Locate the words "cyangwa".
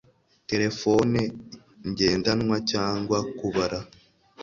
2.71-3.17